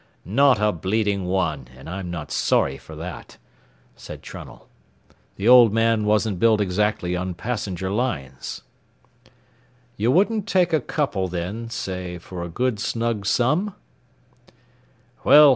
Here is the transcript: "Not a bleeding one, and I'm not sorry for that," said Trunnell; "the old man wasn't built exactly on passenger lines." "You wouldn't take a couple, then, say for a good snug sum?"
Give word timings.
"Not 0.25 0.59
a 0.59 0.71
bleeding 0.71 1.25
one, 1.25 1.67
and 1.77 1.87
I'm 1.87 2.09
not 2.09 2.31
sorry 2.31 2.79
for 2.79 2.95
that," 2.95 3.37
said 3.95 4.23
Trunnell; 4.23 4.67
"the 5.35 5.47
old 5.47 5.71
man 5.75 6.05
wasn't 6.05 6.39
built 6.39 6.59
exactly 6.59 7.15
on 7.15 7.35
passenger 7.35 7.91
lines." 7.91 8.63
"You 9.97 10.09
wouldn't 10.11 10.47
take 10.47 10.73
a 10.73 10.81
couple, 10.81 11.27
then, 11.27 11.69
say 11.69 12.17
for 12.17 12.41
a 12.41 12.49
good 12.49 12.79
snug 12.79 13.27
sum?" 13.27 13.75